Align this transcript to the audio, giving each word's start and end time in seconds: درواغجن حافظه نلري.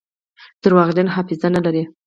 درواغجن 0.65 1.07
حافظه 1.15 1.47
نلري. 1.53 1.83